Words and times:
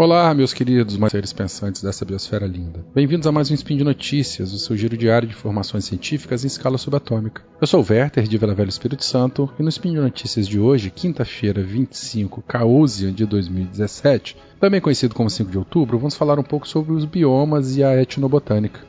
Olá, 0.00 0.32
meus 0.32 0.54
queridos 0.54 0.96
mais 0.96 1.10
seres 1.10 1.30
pensantes 1.30 1.82
dessa 1.82 2.06
biosfera 2.06 2.46
linda. 2.46 2.82
Bem-vindos 2.94 3.26
a 3.26 3.32
mais 3.32 3.50
um 3.50 3.54
Spin 3.54 3.76
de 3.76 3.84
Notícias, 3.84 4.50
o 4.50 4.58
seu 4.58 4.74
giro 4.74 4.96
diário 4.96 5.28
de 5.28 5.34
informações 5.34 5.84
científicas 5.84 6.42
em 6.42 6.46
escala 6.46 6.78
subatômica. 6.78 7.42
Eu 7.60 7.66
sou 7.66 7.82
o 7.82 7.86
Werther, 7.86 8.26
de 8.26 8.38
Vila 8.38 8.54
Velha 8.54 8.70
Espírito 8.70 9.04
Santo, 9.04 9.52
e 9.58 9.62
no 9.62 9.68
Spin 9.68 9.92
de 9.92 10.00
Notícias 10.00 10.48
de 10.48 10.58
hoje, 10.58 10.90
quinta-feira, 10.90 11.62
25 11.62 12.40
Caosian 12.48 13.12
de 13.12 13.26
2017, 13.26 14.38
também 14.58 14.80
conhecido 14.80 15.14
como 15.14 15.28
5 15.28 15.50
de 15.50 15.58
outubro, 15.58 15.98
vamos 15.98 16.16
falar 16.16 16.38
um 16.38 16.44
pouco 16.44 16.66
sobre 16.66 16.94
os 16.94 17.04
biomas 17.04 17.76
e 17.76 17.84
a 17.84 18.00
etnobotânica. 18.00 18.80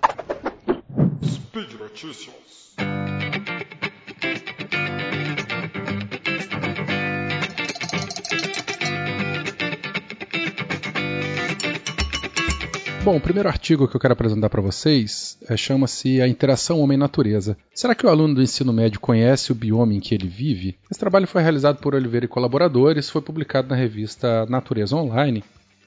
Speed 1.25 1.73
Notícias. 1.77 2.31
Bom, 13.03 13.17
o 13.17 13.19
primeiro 13.19 13.49
artigo 13.49 13.87
que 13.87 13.95
eu 13.95 13.99
quero 13.99 14.13
apresentar 14.13 14.47
para 14.47 14.61
vocês 14.61 15.35
é, 15.49 15.57
chama-se 15.57 16.21
A 16.21 16.27
Interação 16.27 16.79
Homem-Natureza. 16.79 17.57
Será 17.73 17.95
que 17.95 18.05
o 18.05 18.09
aluno 18.09 18.35
do 18.35 18.43
ensino 18.43 18.71
médio 18.71 18.99
conhece 18.99 19.51
o 19.51 19.55
bioma 19.55 19.95
em 19.95 19.99
que 19.99 20.13
ele 20.13 20.27
vive? 20.27 20.77
Esse 20.89 20.99
trabalho 20.99 21.25
foi 21.25 21.41
realizado 21.41 21.79
por 21.79 21.95
Oliveira 21.95 22.27
e 22.27 22.29
colaboradores, 22.29 23.09
foi 23.09 23.19
publicado 23.23 23.69
na 23.69 23.75
revista 23.75 24.45
Natureza 24.45 24.95
Online 24.95 25.43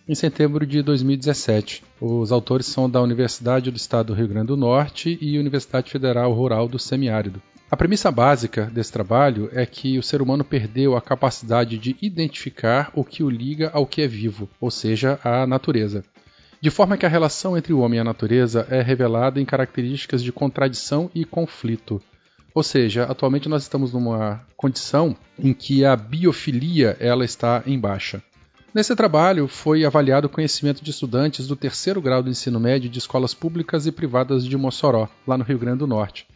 em 0.08 0.14
setembro 0.16 0.66
de 0.66 0.82
2017. 0.82 1.84
Os 2.00 2.32
autores 2.32 2.66
são 2.66 2.90
da 2.90 3.00
Universidade 3.00 3.70
do 3.70 3.76
Estado 3.76 4.08
do 4.08 4.14
Rio 4.14 4.26
Grande 4.26 4.48
do 4.48 4.56
Norte 4.56 5.16
e 5.20 5.38
Universidade 5.38 5.92
Federal 5.92 6.32
Rural 6.32 6.66
do 6.66 6.80
Semiárido. 6.80 7.40
A 7.70 7.76
premissa 7.76 8.10
básica 8.10 8.66
desse 8.66 8.92
trabalho 8.92 9.48
é 9.52 9.64
que 9.64 9.98
o 9.98 10.02
ser 10.02 10.20
humano 10.20 10.44
perdeu 10.44 10.96
a 10.96 11.00
capacidade 11.00 11.78
de 11.78 11.96
identificar 12.02 12.90
o 12.92 13.04
que 13.04 13.22
o 13.22 13.30
liga 13.30 13.70
ao 13.72 13.86
que 13.86 14.02
é 14.02 14.08
vivo, 14.08 14.48
ou 14.60 14.70
seja, 14.70 15.18
a 15.22 15.46
natureza 15.46 16.04
de 16.64 16.70
forma 16.70 16.96
que 16.96 17.04
a 17.04 17.10
relação 17.10 17.58
entre 17.58 17.74
o 17.74 17.80
homem 17.80 17.98
e 17.98 18.00
a 18.00 18.04
natureza 18.04 18.66
é 18.70 18.80
revelada 18.80 19.38
em 19.38 19.44
características 19.44 20.22
de 20.22 20.32
contradição 20.32 21.10
e 21.14 21.22
conflito. 21.22 22.00
Ou 22.54 22.62
seja, 22.62 23.04
atualmente 23.04 23.50
nós 23.50 23.64
estamos 23.64 23.92
numa 23.92 24.40
condição 24.56 25.14
em 25.38 25.52
que 25.52 25.84
a 25.84 25.94
biofilia 25.94 26.96
ela 26.98 27.22
está 27.22 27.62
em 27.66 27.78
baixa. 27.78 28.22
Nesse 28.74 28.96
trabalho 28.96 29.46
foi 29.46 29.84
avaliado 29.84 30.26
o 30.26 30.30
conhecimento 30.30 30.82
de 30.82 30.90
estudantes 30.90 31.46
do 31.46 31.54
terceiro 31.54 32.00
grau 32.00 32.22
do 32.22 32.30
ensino 32.30 32.58
médio 32.58 32.88
de 32.88 32.98
escolas 32.98 33.34
públicas 33.34 33.86
e 33.86 33.92
privadas 33.92 34.42
de 34.42 34.56
Mossoró, 34.56 35.06
lá 35.26 35.36
no 35.36 35.44
Rio 35.44 35.58
Grande 35.58 35.80
do 35.80 35.86
Norte. 35.86 36.26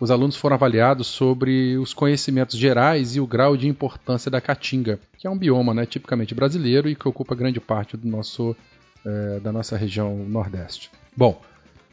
Os 0.00 0.10
alunos 0.10 0.34
foram 0.34 0.54
avaliados 0.54 1.06
sobre 1.06 1.78
os 1.78 1.94
conhecimentos 1.94 2.58
gerais 2.58 3.14
e 3.14 3.20
o 3.20 3.26
grau 3.28 3.56
de 3.56 3.68
importância 3.68 4.28
da 4.28 4.40
caatinga, 4.40 4.98
que 5.16 5.28
é 5.28 5.30
um 5.30 5.38
bioma 5.38 5.72
né, 5.72 5.86
tipicamente 5.86 6.34
brasileiro 6.34 6.88
e 6.88 6.96
que 6.96 7.06
ocupa 7.06 7.36
grande 7.36 7.60
parte 7.60 7.96
do 7.96 8.08
nosso 8.08 8.56
é, 9.04 9.40
da 9.40 9.52
nossa 9.52 9.76
região 9.76 10.16
Nordeste. 10.16 10.90
Bom, 11.16 11.40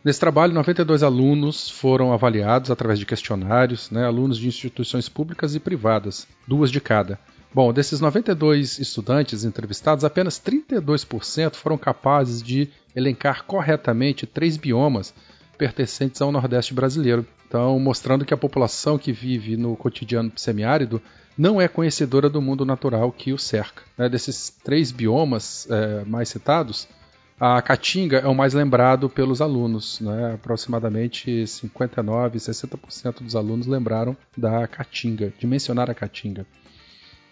nesse 0.03 0.19
trabalho, 0.19 0.53
92 0.53 1.03
alunos 1.03 1.69
foram 1.69 2.13
avaliados 2.13 2.71
através 2.71 2.99
de 2.99 3.05
questionários, 3.05 3.89
né, 3.91 4.05
alunos 4.05 4.37
de 4.37 4.47
instituições 4.47 5.09
públicas 5.09 5.55
e 5.55 5.59
privadas, 5.59 6.27
duas 6.47 6.71
de 6.71 6.79
cada. 6.79 7.19
Bom, 7.53 7.71
desses 7.71 8.01
92 8.01 8.79
estudantes 8.79 9.45
entrevistados, 9.45 10.03
apenas 10.03 10.37
32% 10.39 11.55
foram 11.55 11.77
capazes 11.77 12.43
de 12.43 12.69
elencar 12.93 13.45
corretamente 13.45 14.25
três 14.25 14.57
biomas 14.57 15.13
pertencentes 15.57 16.21
ao 16.21 16.31
Nordeste 16.31 16.73
brasileiro. 16.73 17.25
Então, 17.47 17.79
mostrando 17.79 18.25
que 18.25 18.33
a 18.33 18.37
população 18.37 18.97
que 18.97 19.11
vive 19.11 19.55
no 19.55 19.75
cotidiano 19.75 20.31
semiárido 20.35 21.01
não 21.37 21.59
é 21.59 21.67
conhecedora 21.67 22.29
do 22.29 22.41
mundo 22.41 22.65
natural 22.65 23.11
que 23.11 23.33
o 23.33 23.37
cerca. 23.37 23.83
Né? 23.97 24.07
Desses 24.09 24.49
três 24.63 24.91
biomas 24.91 25.67
é, 25.69 26.03
mais 26.05 26.29
citados, 26.29 26.87
a 27.39 27.61
Caatinga 27.61 28.19
é 28.19 28.27
o 28.27 28.35
mais 28.35 28.53
lembrado 28.53 29.09
pelos 29.09 29.41
alunos, 29.41 29.99
né? 29.99 30.33
aproximadamente 30.35 31.45
59, 31.45 32.39
60% 32.39 33.21
dos 33.21 33.35
alunos 33.35 33.67
lembraram 33.67 34.15
da 34.37 34.65
Caatinga, 34.67 35.33
de 35.37 35.45
mencionar 35.45 35.89
a 35.89 35.93
Caatinga. 35.93 36.45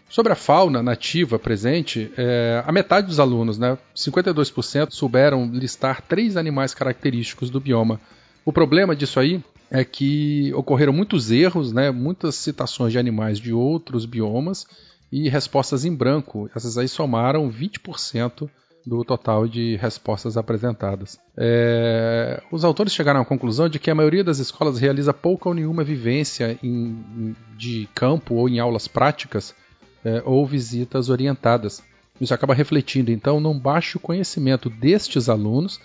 Sobre 0.09 0.31
a 0.31 0.35
fauna 0.35 0.83
nativa 0.83 1.39
presente, 1.39 2.11
é, 2.15 2.63
a 2.65 2.71
metade 2.71 3.07
dos 3.07 3.19
alunos, 3.19 3.57
né, 3.57 3.77
52%, 3.95 4.91
souberam 4.91 5.49
listar 5.51 6.01
três 6.01 6.37
animais 6.37 6.73
característicos 6.73 7.49
do 7.49 7.59
bioma. 7.59 7.99
O 8.45 8.53
problema 8.53 8.95
disso 8.95 9.19
aí 9.19 9.43
é 9.71 9.83
que 9.83 10.53
ocorreram 10.53 10.93
muitos 10.93 11.31
erros, 11.31 11.71
né, 11.71 11.89
muitas 11.89 12.35
citações 12.35 12.91
de 12.91 12.99
animais 12.99 13.39
de 13.39 13.51
outros 13.51 14.05
biomas 14.05 14.67
e 15.11 15.29
respostas 15.29 15.83
em 15.83 15.95
branco. 15.95 16.49
Essas 16.55 16.77
aí 16.77 16.87
somaram 16.87 17.49
20% 17.49 18.49
do 18.85 19.03
total 19.03 19.47
de 19.47 19.77
respostas 19.77 20.37
apresentadas. 20.37 21.17
É, 21.37 22.41
os 22.51 22.63
autores 22.63 22.93
chegaram 22.93 23.21
à 23.21 23.25
conclusão 23.25 23.69
de 23.69 23.79
que 23.79 23.89
a 23.89 23.95
maioria 23.95 24.23
das 24.23 24.39
escolas 24.39 24.77
realiza 24.77 25.13
pouca 25.13 25.49
ou 25.49 25.55
nenhuma 25.55 25.83
vivência 25.83 26.59
em, 26.61 27.35
de 27.57 27.87
campo 27.95 28.35
ou 28.35 28.49
em 28.49 28.59
aulas 28.59 28.87
práticas 28.87 29.55
é, 30.03 30.21
ou 30.25 30.45
visitas 30.45 31.09
orientadas. 31.09 31.83
Isso 32.19 32.33
acaba 32.33 32.53
refletindo, 32.53 33.11
então, 33.11 33.39
num 33.39 33.57
baixo 33.57 33.99
conhecimento 33.99 34.69
destes 34.69 35.29
alunos, 35.29 35.79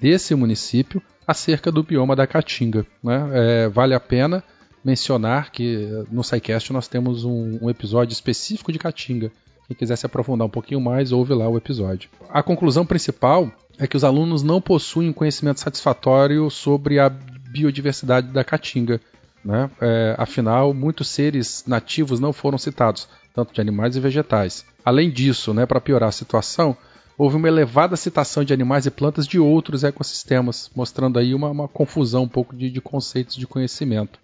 desse 0.00 0.34
município, 0.34 1.02
acerca 1.26 1.70
do 1.70 1.82
bioma 1.82 2.16
da 2.16 2.26
Caatinga. 2.26 2.86
Né? 3.02 3.30
É, 3.32 3.68
vale 3.68 3.94
a 3.94 4.00
pena 4.00 4.42
mencionar 4.84 5.50
que 5.50 5.88
no 6.10 6.22
SciCast 6.22 6.72
nós 6.72 6.88
temos 6.88 7.24
um, 7.24 7.58
um 7.62 7.70
episódio 7.70 8.12
específico 8.12 8.70
de 8.70 8.78
Caatinga, 8.78 9.30
quem 9.66 9.76
quiser 9.76 9.96
se 9.96 10.04
aprofundar 10.04 10.46
um 10.46 10.50
pouquinho 10.50 10.80
mais, 10.80 11.10
ouve 11.10 11.32
lá 11.32 11.48
o 11.48 11.56
episódio. 11.56 12.10
A 12.28 12.42
conclusão 12.42 12.84
principal 12.84 13.50
é 13.78 13.86
que 13.86 13.96
os 13.96 14.04
alunos 14.04 14.42
não 14.42 14.60
possuem 14.60 15.12
conhecimento 15.12 15.60
satisfatório 15.60 16.50
sobre 16.50 16.98
a 16.98 17.08
biodiversidade 17.08 18.28
da 18.28 18.44
caatinga. 18.44 19.00
Né? 19.44 19.70
É, 19.80 20.14
afinal, 20.16 20.72
muitos 20.72 21.08
seres 21.08 21.64
nativos 21.66 22.18
não 22.18 22.32
foram 22.32 22.56
citados, 22.56 23.06
tanto 23.34 23.52
de 23.52 23.60
animais 23.60 23.94
e 23.94 24.00
vegetais. 24.00 24.64
Além 24.84 25.10
disso, 25.10 25.52
né, 25.52 25.66
para 25.66 25.80
piorar 25.80 26.08
a 26.08 26.12
situação, 26.12 26.76
houve 27.18 27.36
uma 27.36 27.48
elevada 27.48 27.96
citação 27.96 28.42
de 28.42 28.52
animais 28.52 28.86
e 28.86 28.90
plantas 28.90 29.26
de 29.26 29.38
outros 29.38 29.84
ecossistemas, 29.84 30.70
mostrando 30.74 31.18
aí 31.18 31.34
uma, 31.34 31.48
uma 31.50 31.68
confusão 31.68 32.22
um 32.22 32.28
pouco 32.28 32.56
de, 32.56 32.70
de 32.70 32.80
conceitos 32.80 33.36
de 33.36 33.46
conhecimento, 33.46 34.18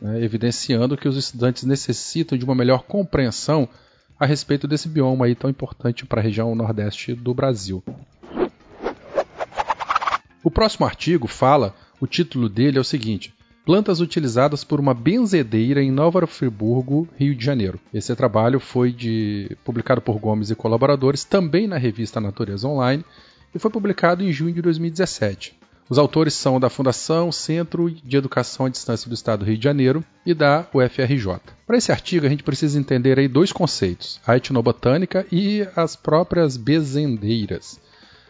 né? 0.00 0.22
evidenciando 0.22 0.96
que 0.96 1.08
os 1.08 1.16
estudantes 1.16 1.62
necessitam 1.62 2.36
de 2.36 2.44
uma 2.44 2.54
melhor 2.54 2.82
compreensão 2.82 3.68
a 4.18 4.26
respeito 4.26 4.66
desse 4.66 4.88
bioma 4.88 5.26
aí 5.26 5.34
tão 5.34 5.48
importante 5.50 6.04
para 6.04 6.20
a 6.20 6.24
região 6.24 6.54
nordeste 6.54 7.14
do 7.14 7.32
Brasil. 7.34 7.82
O 10.42 10.50
próximo 10.50 10.86
artigo 10.86 11.26
fala, 11.26 11.74
o 12.00 12.06
título 12.06 12.48
dele 12.48 12.78
é 12.78 12.80
o 12.80 12.84
seguinte: 12.84 13.34
Plantas 13.66 13.98
utilizadas 13.98 14.62
por 14.62 14.78
uma 14.78 14.94
benzedeira 14.94 15.82
em 15.82 15.90
Nova 15.90 16.24
Friburgo, 16.24 17.08
Rio 17.18 17.34
de 17.34 17.44
Janeiro. 17.44 17.80
Esse 17.92 18.14
trabalho 18.14 18.60
foi 18.60 18.92
de, 18.92 19.56
publicado 19.64 20.00
por 20.00 20.20
Gomes 20.20 20.52
e 20.52 20.54
colaboradores 20.54 21.24
também 21.24 21.66
na 21.66 21.76
revista 21.76 22.20
Natureza 22.20 22.68
Online 22.68 23.04
e 23.52 23.58
foi 23.58 23.68
publicado 23.68 24.22
em 24.22 24.30
junho 24.30 24.54
de 24.54 24.62
2017. 24.62 25.58
Os 25.90 25.98
autores 25.98 26.34
são 26.34 26.60
da 26.60 26.70
Fundação 26.70 27.32
Centro 27.32 27.90
de 27.90 28.16
Educação 28.16 28.66
à 28.66 28.68
Distância 28.68 29.08
do 29.08 29.14
Estado 29.14 29.40
do 29.40 29.46
Rio 29.46 29.58
de 29.58 29.64
Janeiro 29.64 30.04
e 30.24 30.32
da 30.32 30.64
UFRJ. 30.72 31.40
Para 31.66 31.76
esse 31.76 31.90
artigo, 31.90 32.24
a 32.24 32.28
gente 32.28 32.44
precisa 32.44 32.78
entender 32.78 33.18
aí 33.18 33.26
dois 33.26 33.50
conceitos: 33.50 34.20
a 34.24 34.36
etnobotânica 34.36 35.26
e 35.32 35.66
as 35.74 35.96
próprias 35.96 36.56
bezendeiras. 36.56 37.80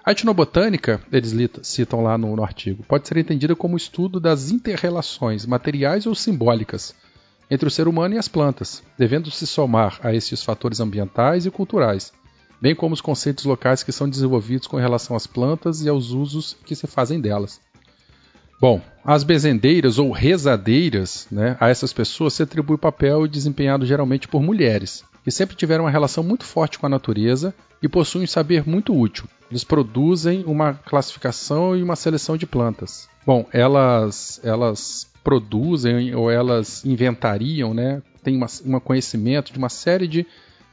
A 0.07 0.13
etnobotânica, 0.13 1.03
eles 1.11 1.35
citam 1.65 2.01
lá 2.01 2.17
no, 2.17 2.37
no 2.37 2.45
artigo, 2.45 2.85
pode 2.85 3.09
ser 3.09 3.17
entendida 3.17 3.57
como 3.57 3.77
estudo 3.77 4.21
das 4.21 4.53
interrelações 4.53 5.45
materiais 5.45 6.07
ou 6.07 6.15
simbólicas 6.15 6.95
entre 7.51 7.67
o 7.67 7.71
ser 7.73 7.89
humano 7.89 8.15
e 8.15 8.19
as 8.19 8.29
plantas, 8.29 8.85
devendo 8.97 9.33
se 9.33 9.45
somar 9.49 9.99
a 10.05 10.15
esses 10.15 10.45
fatores 10.45 10.79
ambientais 10.79 11.45
e 11.45 11.51
culturais, 11.51 12.13
bem 12.63 12.73
como 12.73 12.95
os 12.95 13.01
conceitos 13.01 13.45
locais 13.47 13.83
que 13.83 13.91
são 13.91 14.09
desenvolvidos 14.09 14.69
com 14.69 14.77
relação 14.77 15.17
às 15.17 15.27
plantas 15.27 15.83
e 15.83 15.89
aos 15.89 16.13
usos 16.13 16.57
que 16.65 16.77
se 16.77 16.87
fazem 16.87 17.21
delas. 17.21 17.61
Bom, 18.61 18.81
as 19.05 19.25
bezendeiras 19.25 19.99
ou 19.99 20.13
rezadeiras, 20.13 21.27
né, 21.33 21.57
a 21.59 21.69
essas 21.69 21.93
pessoas 21.93 22.33
se 22.33 22.45
atribui 22.45 22.77
o 22.77 22.79
papel 22.79 23.27
desempenhado 23.27 23.85
geralmente 23.85 24.29
por 24.29 24.41
mulheres, 24.41 25.05
que 25.27 25.31
sempre 25.33 25.57
tiveram 25.57 25.83
uma 25.83 25.91
relação 25.91 26.23
muito 26.23 26.45
forte 26.45 26.79
com 26.79 26.87
a 26.87 26.89
natureza 26.89 27.53
e 27.83 27.89
possuem 27.89 28.23
um 28.23 28.29
saber 28.29 28.65
muito 28.65 28.97
útil. 28.97 29.27
Eles 29.51 29.65
produzem 29.65 30.45
uma 30.47 30.75
classificação 30.75 31.77
e 31.77 31.83
uma 31.83 31.97
seleção 31.97 32.37
de 32.37 32.47
plantas. 32.47 33.09
Bom, 33.27 33.45
elas, 33.53 34.41
elas 34.45 35.11
produzem 35.25 36.15
ou 36.15 36.31
elas 36.31 36.85
inventariam, 36.85 37.75
né, 37.75 38.01
têm 38.23 38.41
um 38.65 38.79
conhecimento 38.79 39.53
de 39.53 39.59
uma 39.59 39.69
série 39.69 40.07
de 40.07 40.25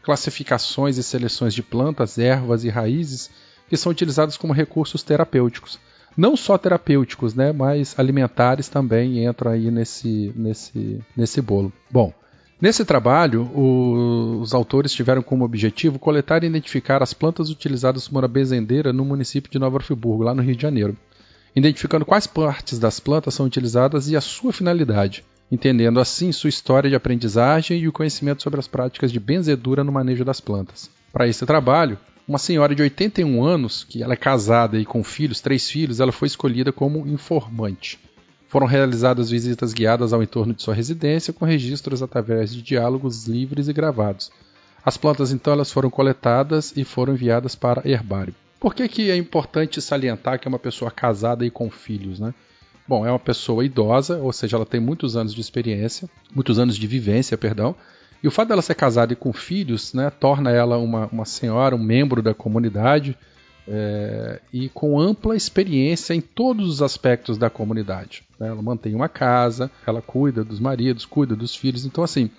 classificações 0.03 0.99
e 0.99 1.03
seleções 1.03 1.55
de 1.55 1.63
plantas, 1.63 2.19
ervas 2.19 2.63
e 2.63 2.69
raízes 2.69 3.31
que 3.67 3.75
são 3.75 3.91
utilizadas 3.91 4.37
como 4.37 4.53
recursos 4.53 5.01
terapêuticos. 5.01 5.79
Não 6.15 6.37
só 6.37 6.59
terapêuticos, 6.59 7.33
né, 7.33 7.51
mas 7.51 7.97
alimentares 7.97 8.69
também 8.69 9.25
entram 9.25 9.51
aí 9.51 9.71
nesse, 9.71 10.31
nesse, 10.35 11.01
nesse 11.17 11.41
bolo. 11.41 11.73
Bom, 11.89 12.13
Nesse 12.63 12.85
trabalho, 12.85 13.51
os 14.39 14.53
autores 14.53 14.93
tiveram 14.93 15.21
como 15.21 15.43
objetivo 15.43 15.99
coletar 15.99 16.45
e 16.45 16.47
identificar 16.47 17.03
as 17.03 17.13
plantas 17.13 17.49
utilizadas 17.49 18.07
por 18.07 18.23
uma 18.23 18.27
bezendeira 18.29 18.93
no 18.93 19.03
município 19.03 19.51
de 19.51 19.59
Nova 19.59 19.81
Friburgo, 19.81 20.23
lá 20.23 20.33
no 20.33 20.41
Rio 20.41 20.55
de 20.55 20.61
Janeiro, 20.61 20.95
identificando 21.53 22.05
quais 22.05 22.25
partes 22.25 22.79
das 22.79 23.01
plantas 23.01 23.33
são 23.33 23.45
utilizadas 23.45 24.09
e 24.09 24.15
a 24.15 24.21
sua 24.21 24.53
finalidade, 24.53 25.25
entendendo 25.51 25.99
assim 25.99 26.31
sua 26.31 26.47
história 26.47 26.89
de 26.89 26.95
aprendizagem 26.95 27.81
e 27.81 27.87
o 27.89 27.91
conhecimento 27.91 28.41
sobre 28.41 28.61
as 28.61 28.67
práticas 28.69 29.11
de 29.11 29.19
benzedura 29.19 29.83
no 29.83 29.91
manejo 29.91 30.23
das 30.23 30.39
plantas. 30.39 30.89
Para 31.11 31.27
esse 31.27 31.45
trabalho, 31.45 31.99
uma 32.25 32.37
senhora 32.39 32.73
de 32.73 32.81
81 32.81 33.43
anos, 33.43 33.83
que 33.83 34.01
ela 34.01 34.13
é 34.13 34.15
casada 34.15 34.79
e 34.79 34.85
com 34.85 35.03
filhos, 35.03 35.41
três 35.41 35.69
filhos, 35.69 35.99
ela 35.99 36.13
foi 36.13 36.27
escolhida 36.27 36.71
como 36.71 37.05
informante. 37.05 37.99
Foram 38.53 38.67
realizadas 38.67 39.31
visitas 39.31 39.73
guiadas 39.73 40.13
ao 40.13 40.21
entorno 40.21 40.53
de 40.53 40.61
sua 40.61 40.75
residência, 40.75 41.33
com 41.33 41.43
registros 41.43 42.03
através 42.03 42.53
de 42.53 42.61
diálogos 42.61 43.27
livres 43.27 43.67
e 43.67 43.73
gravados. 43.73 44.31
As 44.85 44.95
plantas 44.95 45.31
então 45.31 45.53
elas 45.53 45.71
foram 45.71 45.89
coletadas 45.89 46.71
e 46.77 46.83
foram 46.83 47.13
enviadas 47.13 47.55
para 47.55 47.81
herbário. 47.83 48.35
Por 48.59 48.75
que, 48.75 48.87
que 48.87 49.09
é 49.09 49.17
importante 49.17 49.81
salientar 49.81 50.39
que 50.39 50.47
é 50.47 50.49
uma 50.49 50.59
pessoa 50.59 50.91
casada 50.91 51.43
e 51.43 51.49
com 51.49 51.67
filhos, 51.71 52.19
né? 52.19 52.31
Bom, 52.87 53.03
é 53.03 53.09
uma 53.09 53.17
pessoa 53.17 53.65
idosa, 53.65 54.19
ou 54.19 54.31
seja, 54.31 54.55
ela 54.55 54.67
tem 54.67 54.79
muitos 54.79 55.17
anos 55.17 55.33
de 55.33 55.41
experiência, 55.41 56.07
muitos 56.31 56.59
anos 56.59 56.77
de 56.77 56.85
vivência, 56.85 57.35
perdão, 57.35 57.75
e 58.21 58.27
o 58.27 58.31
fato 58.31 58.49
dela 58.49 58.61
ser 58.61 58.75
casada 58.75 59.13
e 59.13 59.15
com 59.15 59.33
filhos, 59.33 59.95
né, 59.95 60.11
torna 60.11 60.51
ela 60.51 60.77
uma, 60.77 61.07
uma 61.07 61.25
senhora, 61.25 61.75
um 61.75 61.83
membro 61.83 62.21
da 62.21 62.35
comunidade, 62.35 63.17
é, 63.67 64.39
e 64.51 64.69
com 64.69 64.99
ampla 64.99 65.35
experiência 65.35 66.13
em 66.13 66.21
todos 66.21 66.67
os 66.67 66.81
aspectos 66.81 67.37
da 67.37 67.49
comunidade. 67.49 68.23
Né? 68.39 68.47
Ela 68.47 68.61
mantém 68.61 68.95
uma 68.95 69.09
casa, 69.09 69.71
ela 69.85 70.01
cuida 70.01 70.43
dos 70.43 70.59
maridos, 70.59 71.05
cuida 71.05 71.35
dos 71.35 71.55
filhos. 71.55 71.85
Então, 71.85 72.03
assim, 72.03 72.29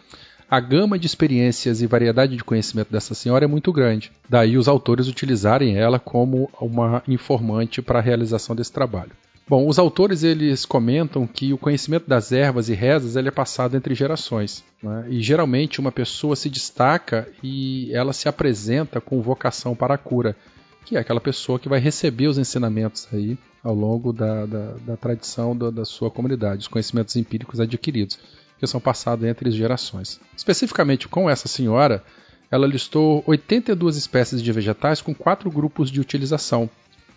a 0.51 0.61
gama 0.61 0.99
de 0.99 1.07
experiências 1.07 1.81
e 1.81 1.87
variedade 1.87 2.37
de 2.37 2.45
conhecimento 2.45 2.93
dessa 2.93 3.15
senhora 3.15 3.45
é 3.45 3.49
muito 3.49 3.73
grande. 3.73 4.13
Daí 4.29 4.57
os 4.57 4.69
autores 4.69 5.09
utilizarem 5.09 5.77
ela 5.77 5.99
como 5.99 6.51
uma 6.61 7.03
informante 7.09 7.81
para 7.81 7.99
a 7.99 8.03
realização 8.03 8.55
desse 8.55 8.73
trabalho. 8.73 9.13
Bom, 9.47 9.69
os 9.69 9.79
autores 9.79 10.23
eles 10.23 10.65
comentam 10.65 11.27
que 11.27 11.53
o 11.53 11.59
conhecimento 11.59 12.09
das 12.09 12.33
ervas 12.33 12.71
e 12.71 12.75
rezas 12.75 13.15
ele 13.15 13.29
é 13.29 13.31
passado 13.31 13.77
entre 13.77 13.95
gerações. 13.95 14.65
Né? 14.83 15.07
E 15.11 15.21
geralmente 15.21 15.81
uma 15.81 15.93
pessoa 15.93 16.35
se 16.35 16.49
destaca 16.49 17.29
e 17.43 17.93
ela 17.93 18.15
se 18.15 18.27
apresenta 18.27 19.03
com 19.03 19.21
vocação 19.21 19.77
para 19.77 19.95
a 19.95 19.99
cura 19.99 20.35
que 20.85 20.97
é 20.97 21.01
aquela 21.01 21.21
pessoa 21.21 21.59
que 21.59 21.69
vai 21.69 21.81
receber 21.81 22.27
os 22.27 22.39
ensinamentos 22.39 23.09
aí 23.13 23.39
ao 23.63 23.75
longo 23.75 24.13
da, 24.13 24.45
da, 24.45 24.73
da 24.87 24.97
tradição 24.97 25.57
da, 25.57 25.71
da, 25.71 25.85
sua 25.85 26.11
comunidade, 26.11 26.63
os 26.63 26.69
conhecimentos 26.69 27.17
empíricos 27.17 27.59
adquiridos, 27.61 28.19
que 28.59 28.67
são 28.67 28.81
passados 28.81 29.27
entre 29.27 29.51
gerações. 29.51 30.21
Especificamente 30.37 31.09
com 31.09 31.29
essa 31.29 31.49
senhora, 31.49 32.05
ela 32.51 32.67
listou 32.67 33.25
82 33.27 33.97
espécies 33.97 34.43
de 34.43 34.53
vegetais 34.53 35.01
com 35.01 35.15
quatro 35.15 35.51
grupos 35.51 35.91
de 35.91 36.01
utilização, 36.01 36.69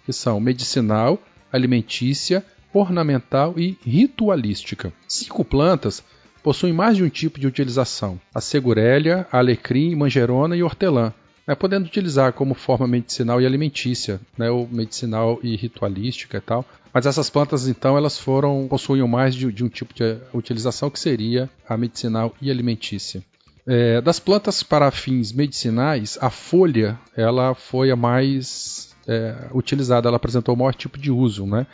que 0.06 0.14
são 0.14 0.40
medicinal, 0.40 1.22
alimentícia, 1.52 2.46
ornamental 2.74 3.54
e 3.58 3.78
ritualística. 3.86 4.94
Cinco 5.08 5.44
plantas 5.44 6.02
possuem 6.42 6.72
mais 6.72 6.96
de 6.96 7.04
um 7.04 7.10
tipo 7.10 7.40
de 7.40 7.48
utilização: 7.48 8.20
a 8.34 8.40
segurélia, 8.40 9.28
a 9.32 9.40
alecrim, 9.40 9.94
manjerona 9.96 10.56
e 10.56 10.64
hortelã 10.64 11.14
né, 11.48 11.56
podendo 11.56 11.86
utilizar 11.86 12.34
como 12.34 12.54
forma 12.54 12.86
medicinal 12.88 13.42
e 13.42 13.46
alimentícia, 13.46 14.20
né, 14.38 14.52
ou 14.52 14.68
medicinal 14.70 15.40
e 15.42 15.56
ritualística 15.56 16.38
e 16.38 16.42
tal. 16.42 16.66
Mas 16.94 17.06
essas 17.06 17.30
plantas, 17.30 17.68
então, 17.68 17.98
elas 17.98 18.20
foram 18.20 18.68
possuíam 18.68 19.08
mais 19.08 19.34
de, 19.34 19.52
de 19.52 19.64
um 19.64 19.70
tipo 19.70 19.94
de 19.94 20.18
utilização 20.34 20.90
que 20.90 21.00
seria 21.00 21.50
a 21.68 21.78
medicinal 21.78 22.34
e 22.42 22.52
alimentícia. 22.52 23.24
É, 23.66 24.02
das 24.02 24.20
plantas 24.20 24.64
para 24.64 24.90
fins 24.92 25.32
medicinais, 25.32 26.18
a 26.22 26.30
folha 26.30 26.98
ela 27.16 27.54
foi 27.54 27.92
a 27.92 27.96
mais 27.96 28.96
é, 29.08 29.36
utilizada, 29.54 30.08
ela 30.08 30.18
apresentou 30.18 30.56
o 30.56 30.58
maior 30.58 30.74
tipo 30.74 30.98
de 30.98 31.12
uso, 31.12 31.46
né? 31.46 31.68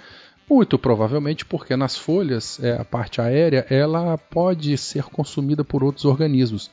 Muito 0.50 0.78
provavelmente 0.78 1.46
porque 1.46 1.76
nas 1.76 1.96
folhas, 1.96 2.60
é, 2.62 2.74
a 2.74 2.84
parte 2.84 3.22
aérea, 3.22 3.66
ela 3.70 4.18
pode 4.18 4.78
ser 4.78 5.04
consumida 5.04 5.64
por 5.64 5.84
outros 5.84 6.04
organismos. 6.06 6.70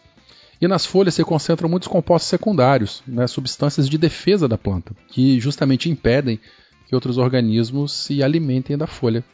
E 0.61 0.69
nas 0.69 0.85
folhas 0.85 1.15
se 1.15 1.25
concentram 1.25 1.69
muitos 1.69 1.89
compostos 1.89 2.29
secundários, 2.29 3.03
né, 3.07 3.27
substâncias 3.27 3.89
de 3.89 3.97
defesa 3.97 4.47
da 4.47 4.59
planta, 4.59 4.95
que 5.09 5.41
justamente 5.41 5.89
impedem 5.89 6.39
que 6.87 6.95
outros 6.95 7.17
organismos 7.17 7.93
se 7.93 8.23
alimentem 8.23 8.77
da 8.77 8.87
folha. 8.87 9.25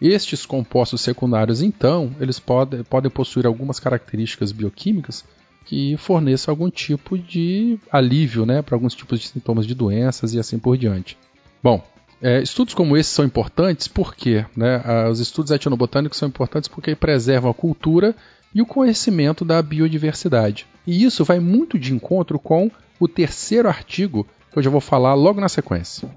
Estes 0.00 0.44
compostos 0.44 1.00
secundários, 1.00 1.62
então, 1.62 2.14
eles 2.20 2.38
podem, 2.38 2.82
podem 2.82 3.10
possuir 3.10 3.46
algumas 3.46 3.80
características 3.80 4.52
bioquímicas 4.52 5.24
que 5.64 5.96
forneçam 5.96 6.52
algum 6.52 6.68
tipo 6.68 7.16
de 7.16 7.78
alívio 7.90 8.44
né, 8.44 8.60
para 8.60 8.76
alguns 8.76 8.94
tipos 8.94 9.18
de 9.20 9.28
sintomas 9.28 9.66
de 9.66 9.74
doenças 9.74 10.34
e 10.34 10.38
assim 10.38 10.58
por 10.58 10.76
diante. 10.76 11.16
Bom, 11.62 11.82
é, 12.20 12.42
estudos 12.42 12.74
como 12.74 12.96
esse 12.96 13.10
são 13.10 13.24
importantes 13.24 13.88
porque 13.88 14.44
né, 14.56 15.08
os 15.08 15.20
estudos 15.20 15.50
etnobotânicos 15.50 16.18
são 16.18 16.28
importantes 16.28 16.68
porque 16.68 16.94
preservam 16.94 17.50
a 17.50 17.54
cultura 17.54 18.14
e 18.54 18.62
o 18.62 18.66
conhecimento 18.66 19.44
da 19.44 19.60
biodiversidade. 19.60 20.66
E 20.86 21.04
isso 21.04 21.24
vai 21.24 21.40
muito 21.40 21.78
de 21.78 21.92
encontro 21.92 22.38
com 22.38 22.70
o 23.00 23.08
terceiro 23.08 23.68
artigo 23.68 24.26
que 24.52 24.58
eu 24.58 24.62
já 24.62 24.70
vou 24.70 24.80
falar 24.80 25.14
logo 25.14 25.40
na 25.40 25.48
sequência. 25.48 26.08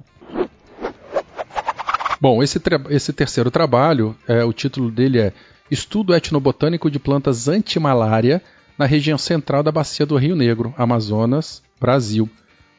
Bom, 2.22 2.42
esse, 2.42 2.60
esse 2.90 3.14
terceiro 3.14 3.50
trabalho, 3.50 4.16
é, 4.28 4.44
o 4.44 4.54
título 4.54 4.92
dele 4.92 5.20
é 5.20 5.34
Estudo 5.70 6.16
Etnobotânico 6.16 6.90
de 6.90 7.00
Plantas 7.00 7.48
Antimalária 7.48 8.42
na 8.78 8.86
região 8.86 9.18
central 9.18 9.64
da 9.64 9.72
Bacia 9.72 10.06
do 10.06 10.18
Rio 10.18 10.36
Negro, 10.36 10.74
Amazonas, 10.78 11.62
Brasil. 11.80 12.30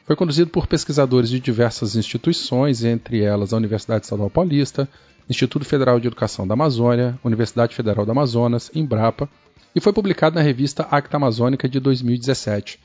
Foi 0.05 0.15
conduzido 0.15 0.49
por 0.49 0.65
pesquisadores 0.65 1.29
de 1.29 1.39
diversas 1.39 1.95
instituições, 1.95 2.83
entre 2.83 3.21
elas 3.21 3.53
a 3.53 3.57
Universidade 3.57 4.05
Estadual 4.05 4.29
Paulista, 4.29 4.89
Instituto 5.29 5.65
Federal 5.65 5.99
de 5.99 6.07
Educação 6.07 6.47
da 6.47 6.53
Amazônia, 6.53 7.19
Universidade 7.23 7.75
Federal 7.75 8.05
do 8.05 8.11
Amazonas, 8.11 8.71
Embrapa 8.73 9.29
e 9.75 9.79
foi 9.79 9.93
publicado 9.93 10.35
na 10.35 10.41
revista 10.41 10.87
Acta 10.89 11.17
Amazônica 11.17 11.67
de 11.67 11.79
2017. 11.79 12.79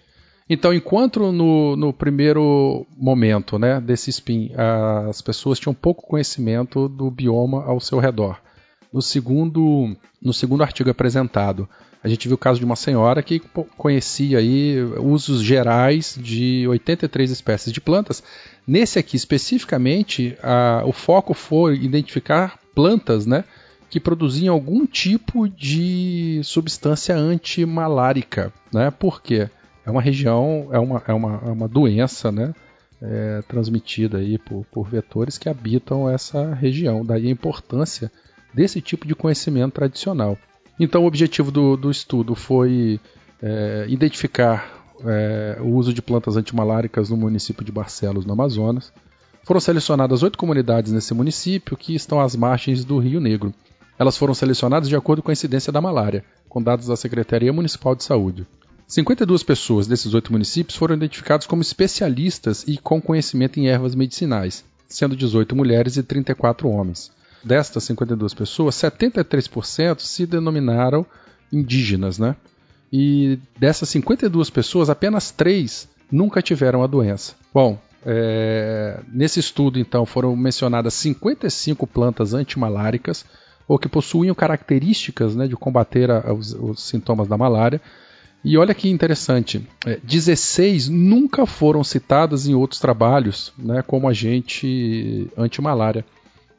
Então, 0.49 0.75
enquanto 0.75 1.33
no, 1.33 1.75
no 1.75 1.93
primeiro 1.93 2.87
momento 2.97 3.59
né, 3.59 3.81
desse 3.81 4.11
spin 4.11 4.51
as 5.09 5.23
pessoas 5.23 5.59
tinham 5.59 5.75
pouco 5.75 6.07
conhecimento 6.07 6.89
do 6.89 7.11
bioma 7.11 7.65
ao 7.65 7.81
seu 7.81 7.99
redor, 7.99 8.39
no 8.93 9.01
segundo, 9.01 9.97
no 10.23 10.33
segundo 10.33 10.62
artigo 10.62 10.91
apresentado, 10.91 11.69
a 12.03 12.09
gente 12.09 12.29
viu 12.29 12.35
o 12.35 12.38
caso 12.38 12.59
de 12.59 12.67
uma 12.67 12.76
senhora 12.76 13.23
que 13.23 13.41
conhecia 13.79 14.37
aí 14.37 14.76
usos 14.99 15.43
gerais 15.43 16.19
de 16.21 16.69
83 16.69 17.31
espécies 17.31 17.73
de 17.73 17.81
plantas. 17.81 18.23
Nesse 18.67 18.99
aqui 18.99 19.17
especificamente, 19.17 20.37
a, 20.43 20.83
o 20.85 20.93
foco 20.93 21.33
foi 21.33 21.76
identificar 21.76 22.59
plantas, 22.75 23.25
né, 23.25 23.45
que 23.95 24.01
produziam 24.01 24.53
algum 24.53 24.85
tipo 24.87 25.49
de 25.49 26.41
substância 26.43 27.15
antimalárica, 27.15 28.53
né? 28.73 28.91
Por 28.91 29.23
quê? 29.23 29.49
É 29.87 29.91
uma 29.93 30.03
região, 30.03 30.67
é 30.73 30.81
uma, 30.81 31.01
é 31.07 31.13
uma, 31.13 31.41
é 31.47 31.51
uma 31.53 31.69
doença, 31.69 32.33
né? 32.33 32.53
É, 33.01 33.41
transmitida 33.47 34.19
aí 34.19 34.37
por, 34.37 34.67
por 34.73 34.89
vetores 34.89 35.39
que 35.39 35.49
habitam 35.49 36.11
essa 36.11 36.53
região. 36.55 37.07
Daí 37.07 37.29
a 37.29 37.31
importância 37.31 38.11
desse 38.53 38.81
tipo 38.81 39.07
de 39.07 39.15
conhecimento 39.15 39.75
tradicional. 39.75 40.37
Então, 40.81 41.05
o 41.05 41.07
objetivo 41.07 41.53
do, 41.53 41.77
do 41.77 41.89
estudo 41.89 42.35
foi 42.35 42.99
é, 43.41 43.87
identificar 43.89 44.89
é, 45.05 45.59
o 45.61 45.69
uso 45.69 45.95
de 45.95 46.03
plantas 46.03 46.37
antimaláricas 46.37 47.11
no 47.11 47.17
município 47.17 47.65
de 47.65 47.71
Barcelos, 47.71 48.27
no 48.27 48.33
Amazonas. 48.33 48.93
Foram 49.45 49.61
selecionadas 49.61 50.25
oito 50.25 50.37
comunidades 50.37 50.91
nesse 50.91 51.15
município 51.15 51.77
que 51.77 51.95
estão 51.95 52.19
às 52.19 52.35
margens 52.35 52.85
do 52.85 52.99
Rio 52.99 53.21
Negro. 53.21 53.55
Elas 53.99 54.17
foram 54.17 54.35
selecionadas 54.35 54.89
de 54.89 54.97
acordo 54.97 55.23
com 55.23 55.31
a 55.31 55.33
incidência 55.33 55.73
da 55.73 55.81
malária, 55.81 56.25
com 56.49 56.63
dados 56.63 56.87
da 56.87 56.97
Secretaria 56.97 57.53
Municipal 57.53 57.95
de 57.95 58.05
Saúde. 58.05 58.47
52 58.87 59.43
pessoas 59.43 59.87
desses 59.87 60.13
oito 60.15 60.33
municípios 60.33 60.77
foram 60.77 60.95
identificadas 60.95 61.47
como 61.47 61.63
especialistas 61.63 62.65
e 62.67 62.77
com 62.77 63.01
conhecimento 63.01 63.59
em 63.59 63.69
ervas 63.69 63.95
medicinais, 63.95 64.65
sendo 64.89 65.17
18 65.17 65.57
mulheres 65.57 65.97
e 65.97 66.03
34 66.03 66.69
homens. 66.69 67.11
Destas 67.43 67.85
52 67.85 68.35
pessoas, 68.35 68.75
73% 68.77 70.01
se 70.01 70.27
denominaram 70.27 71.07
indígenas, 71.53 72.19
né? 72.19 72.37
E 72.93 73.39
dessas 73.59 73.89
52 73.91 74.51
pessoas, 74.51 74.89
apenas 74.89 75.31
3 75.31 75.89
nunca 76.11 76.41
tiveram 76.41 76.83
a 76.83 76.87
doença. 76.87 77.35
Bom, 77.53 77.79
é, 78.07 79.01
nesse 79.13 79.41
estudo, 79.41 79.79
então, 79.79 80.05
foram 80.05 80.37
mencionadas 80.37 80.95
55 80.95 81.87
plantas 81.87 82.35
antimaláricas, 82.35 83.25
ou 83.66 83.78
que 83.78 83.88
possuíam 83.88 84.35
características 84.35 85.35
né, 85.35 85.47
de 85.47 85.56
combater 85.56 86.11
a, 86.11 86.33
os, 86.33 86.52
os, 86.52 86.83
sintomas 86.83 87.28
da 87.28 87.37
malária. 87.37 87.80
E 88.44 88.59
olha 88.59 88.75
que 88.75 88.90
interessante, 88.90 89.66
é, 89.87 89.99
16 90.02 90.88
nunca 90.88 91.47
foram 91.47 91.83
citadas 91.83 92.47
em 92.47 92.54
outros 92.54 92.78
trabalhos 92.78 93.52
né, 93.59 93.83
como 93.83 94.09
agente 94.09 95.30
antimalária. 95.37 96.04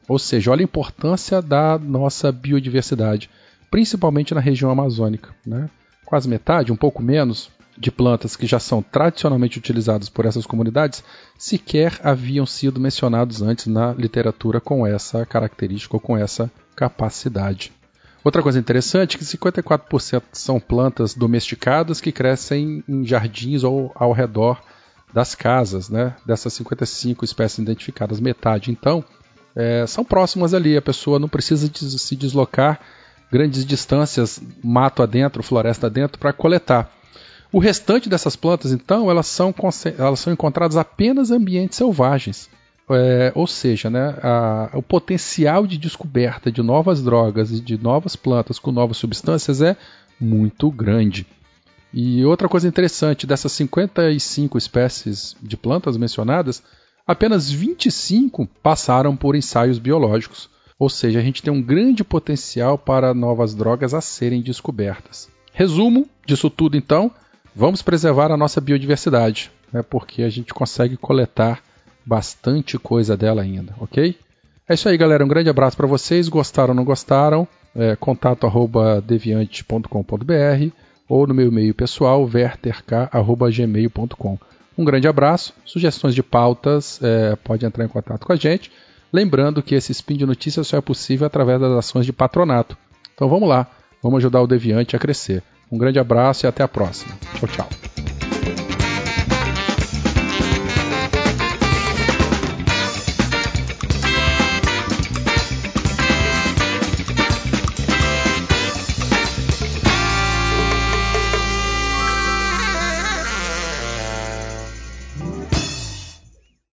Ou 0.08 0.18
seja, 0.18 0.50
olha 0.50 0.62
a 0.62 0.64
importância 0.64 1.40
da 1.40 1.78
nossa 1.78 2.32
biodiversidade, 2.32 3.30
principalmente 3.70 4.34
na 4.34 4.40
região 4.40 4.70
amazônica. 4.70 5.34
Né? 5.44 5.68
quase 6.06 6.28
metade, 6.28 6.72
um 6.72 6.76
pouco 6.76 7.02
menos, 7.02 7.50
de 7.76 7.90
plantas 7.90 8.36
que 8.36 8.46
já 8.46 8.58
são 8.58 8.80
tradicionalmente 8.80 9.58
utilizadas 9.58 10.08
por 10.08 10.24
essas 10.24 10.46
comunidades 10.46 11.04
sequer 11.36 12.00
haviam 12.02 12.46
sido 12.46 12.80
mencionados 12.80 13.42
antes 13.42 13.66
na 13.66 13.92
literatura 13.92 14.62
com 14.62 14.86
essa 14.86 15.26
característica 15.26 15.94
ou 15.94 16.00
com 16.00 16.16
essa 16.16 16.50
capacidade. 16.76 17.72
Outra 18.22 18.42
coisa 18.42 18.58
interessante 18.58 19.16
é 19.16 19.18
que 19.18 19.24
54% 19.24 20.22
são 20.32 20.60
plantas 20.60 21.14
domesticadas 21.14 22.00
que 22.00 22.12
crescem 22.12 22.84
em 22.86 23.04
jardins 23.06 23.64
ou 23.64 23.90
ao 23.94 24.12
redor 24.12 24.60
das 25.14 25.34
casas, 25.34 25.88
né? 25.88 26.14
Dessas 26.26 26.52
55 26.52 27.24
espécies 27.24 27.58
identificadas, 27.58 28.20
metade 28.20 28.70
então 28.70 29.04
é, 29.56 29.86
são 29.86 30.04
próximas 30.04 30.52
ali. 30.52 30.76
A 30.76 30.82
pessoa 30.82 31.18
não 31.18 31.28
precisa 31.28 31.68
de 31.68 31.98
se 31.98 32.14
deslocar 32.14 32.80
grandes 33.32 33.64
distâncias, 33.64 34.40
mato 34.62 35.02
adentro, 35.02 35.42
floresta 35.42 35.86
adentro, 35.86 36.18
para 36.18 36.32
coletar. 36.32 36.92
O 37.52 37.58
restante 37.58 38.08
dessas 38.08 38.36
plantas, 38.36 38.72
então, 38.72 39.10
elas 39.10 39.26
são, 39.26 39.54
elas 39.98 40.20
são 40.20 40.32
encontradas 40.32 40.76
apenas 40.76 41.30
em 41.30 41.36
ambientes 41.36 41.78
selvagens. 41.78 42.50
É, 42.88 43.32
ou 43.34 43.46
seja, 43.46 43.90
né, 43.90 44.16
a, 44.22 44.70
o 44.74 44.82
potencial 44.82 45.66
de 45.66 45.76
descoberta 45.76 46.52
de 46.52 46.62
novas 46.62 47.02
drogas 47.02 47.50
e 47.50 47.60
de 47.60 47.76
novas 47.76 48.14
plantas 48.14 48.58
com 48.58 48.70
novas 48.70 48.96
substâncias 48.96 49.60
é 49.60 49.76
muito 50.20 50.70
grande. 50.70 51.26
E 51.92 52.24
outra 52.24 52.48
coisa 52.48 52.68
interessante, 52.68 53.26
dessas 53.26 53.52
55 53.52 54.56
espécies 54.56 55.36
de 55.42 55.56
plantas 55.56 55.96
mencionadas, 55.96 56.62
apenas 57.06 57.50
25 57.50 58.46
passaram 58.62 59.16
por 59.16 59.34
ensaios 59.34 59.78
biológicos. 59.78 60.48
Ou 60.78 60.90
seja, 60.90 61.18
a 61.18 61.22
gente 61.22 61.42
tem 61.42 61.52
um 61.52 61.62
grande 61.62 62.04
potencial 62.04 62.76
para 62.76 63.14
novas 63.14 63.54
drogas 63.54 63.94
a 63.94 64.00
serem 64.00 64.42
descobertas. 64.42 65.28
Resumo 65.52 66.06
disso 66.26 66.50
tudo, 66.50 66.76
então, 66.76 67.10
vamos 67.54 67.80
preservar 67.80 68.30
a 68.30 68.36
nossa 68.36 68.60
biodiversidade, 68.60 69.50
né, 69.72 69.82
porque 69.82 70.22
a 70.22 70.28
gente 70.28 70.52
consegue 70.52 70.98
coletar 70.98 71.62
bastante 72.06 72.78
coisa 72.78 73.16
dela 73.16 73.42
ainda, 73.42 73.74
ok? 73.80 74.16
É 74.68 74.74
isso 74.74 74.88
aí, 74.88 74.96
galera. 74.96 75.24
Um 75.24 75.28
grande 75.28 75.50
abraço 75.50 75.76
para 75.76 75.86
vocês. 75.86 76.28
Gostaram 76.28 76.70
ou 76.70 76.76
não 76.76 76.84
gostaram? 76.84 77.46
É, 77.74 77.96
contato 77.96 78.46
arroba 78.46 79.00
deviante.com.br 79.00 80.70
ou 81.08 81.26
no 81.26 81.34
meu 81.34 81.48
e-mail 81.48 81.74
pessoal, 81.74 82.24
verterk.gmail.com. 82.26 84.38
Um 84.76 84.84
grande 84.84 85.08
abraço. 85.08 85.54
Sugestões 85.64 86.14
de 86.14 86.22
pautas, 86.22 87.00
é, 87.02 87.34
pode 87.36 87.64
entrar 87.64 87.84
em 87.84 87.88
contato 87.88 88.26
com 88.26 88.32
a 88.32 88.36
gente. 88.36 88.70
Lembrando 89.12 89.62
que 89.62 89.74
esse 89.74 89.92
spin 89.92 90.16
de 90.16 90.26
notícias 90.26 90.66
só 90.66 90.76
é 90.76 90.80
possível 90.80 91.26
através 91.26 91.60
das 91.60 91.72
ações 91.72 92.04
de 92.04 92.12
patronato. 92.12 92.76
Então 93.14 93.28
vamos 93.28 93.48
lá, 93.48 93.66
vamos 94.02 94.18
ajudar 94.18 94.42
o 94.42 94.46
Deviante 94.46 94.96
a 94.96 94.98
crescer. 94.98 95.42
Um 95.70 95.78
grande 95.78 95.98
abraço 95.98 96.44
e 96.44 96.48
até 96.48 96.62
a 96.62 96.68
próxima. 96.68 97.14
Tchau, 97.38 97.48
tchau. 97.48 97.85